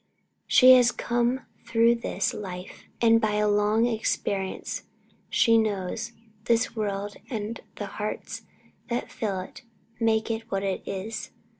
[0.47, 4.81] She has come through this life, and by a long experience
[5.29, 6.13] she knows
[6.45, 8.41] this world and the hearts
[8.87, 9.61] that fill it
[9.99, 11.29] and make it what it is.